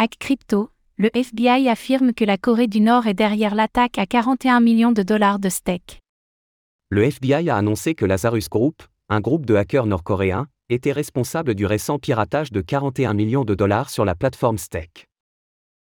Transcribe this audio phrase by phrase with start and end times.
[0.00, 4.60] Hack Crypto, le FBI affirme que la Corée du Nord est derrière l'attaque à 41
[4.60, 5.98] millions de dollars de steak.
[6.88, 11.66] Le FBI a annoncé que Lazarus Group, un groupe de hackers nord-coréens, était responsable du
[11.66, 15.08] récent piratage de 41 millions de dollars sur la plateforme Steak.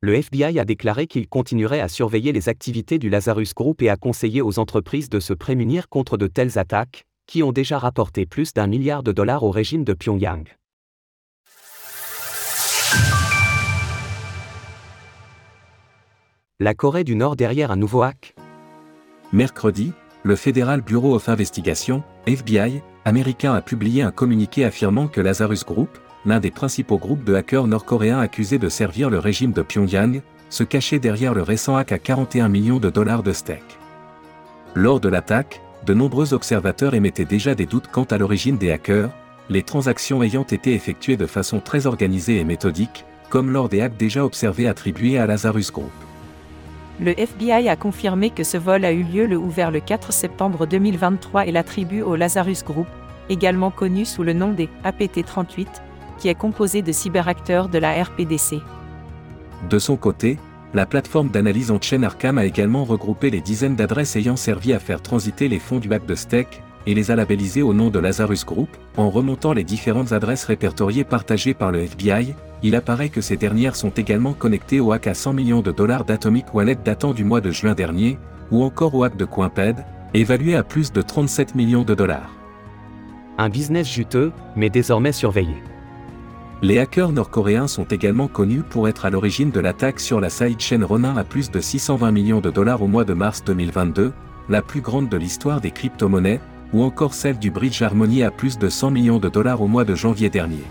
[0.00, 3.96] Le FBI a déclaré qu'il continuerait à surveiller les activités du Lazarus Group et a
[3.96, 8.54] conseillé aux entreprises de se prémunir contre de telles attaques, qui ont déjà rapporté plus
[8.54, 10.46] d'un milliard de dollars au régime de Pyongyang.
[16.60, 18.34] La Corée du Nord derrière un nouveau hack
[19.32, 19.92] Mercredi,
[20.24, 26.00] le Federal Bureau of Investigation, FBI, américain a publié un communiqué affirmant que Lazarus Group,
[26.26, 30.64] l'un des principaux groupes de hackers nord-coréens accusés de servir le régime de Pyongyang, se
[30.64, 33.62] cachait derrière le récent hack à 41 millions de dollars de steak.
[34.74, 39.10] Lors de l'attaque, de nombreux observateurs émettaient déjà des doutes quant à l'origine des hackers,
[39.48, 43.96] les transactions ayant été effectuées de façon très organisée et méthodique, comme lors des hacks
[43.96, 45.92] déjà observés attribués à Lazarus Group.
[47.00, 50.12] Le FBI a confirmé que ce vol a eu lieu le ou vers le 4
[50.12, 52.88] septembre 2023 et l'attribue au Lazarus Group,
[53.28, 55.68] également connu sous le nom des APT-38,
[56.18, 58.60] qui est composé de cyberacteurs de la RPDC.
[59.70, 60.38] De son côté,
[60.74, 64.80] la plateforme d'analyse en chaîne Arkham a également regroupé les dizaines d'adresses ayant servi à
[64.80, 67.98] faire transiter les fonds du hack de Steak, et les a labellisées au nom de
[67.98, 73.20] Lazarus Group, en remontant les différentes adresses répertoriées partagées par le FBI, il apparaît que
[73.20, 77.12] ces dernières sont également connectées au hack à 100 millions de dollars d'Atomic Wallet datant
[77.12, 78.18] du mois de juin dernier,
[78.50, 79.84] ou encore au hack de Coinped,
[80.14, 82.34] évalué à plus de 37 millions de dollars.
[83.36, 85.54] Un business juteux, mais désormais surveillé.
[86.60, 90.84] Les hackers nord-coréens sont également connus pour être à l'origine de l'attaque sur la sidechain
[90.84, 94.12] Ronin à plus de 620 millions de dollars au mois de mars 2022,
[94.48, 96.40] la plus grande de l'histoire des crypto-monnaies,
[96.72, 99.84] ou encore celle du Bridge Harmony à plus de 100 millions de dollars au mois
[99.84, 100.64] de janvier dernier.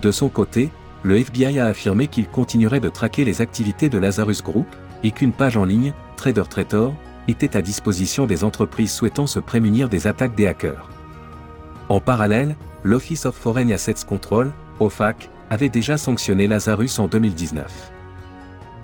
[0.00, 0.70] De son côté,
[1.02, 4.66] le FBI a affirmé qu'il continuerait de traquer les activités de Lazarus Group,
[5.04, 6.94] et qu'une page en ligne, Trader Traitor,
[7.28, 10.88] était à disposition des entreprises souhaitant se prémunir des attaques des hackers.
[11.88, 17.92] En parallèle, l'Office of Foreign Assets Control, OFAC, avait déjà sanctionné Lazarus en 2019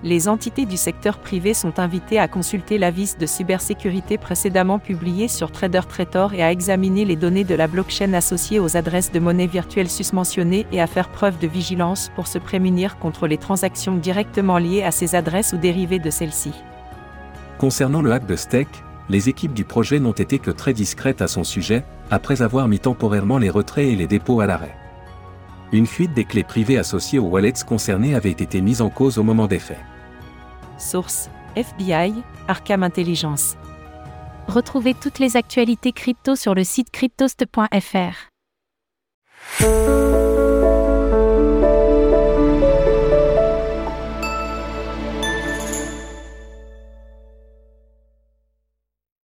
[0.04, 5.50] les entités du secteur privé sont invitées à consulter l'avis de cybersécurité précédemment publié sur
[5.50, 9.90] TraderTrator et à examiner les données de la blockchain associées aux adresses de monnaie virtuelle
[9.90, 14.84] susmentionnées et à faire preuve de vigilance pour se prémunir contre les transactions directement liées
[14.84, 16.52] à ces adresses ou dérivées de celles-ci.
[17.58, 18.68] Concernant le hack de Steak,
[19.08, 22.78] les équipes du projet n'ont été que très discrètes à son sujet, après avoir mis
[22.78, 24.76] temporairement les retraits et les dépôts à l'arrêt.
[25.72, 29.22] Une fuite des clés privées associées aux wallets concernés avait été mise en cause au
[29.22, 29.80] moment des faits.
[30.78, 32.14] Source FBI,
[32.46, 33.56] Arkham Intelligence.
[34.46, 38.28] Retrouvez toutes les actualités crypto sur le site cryptost.fr.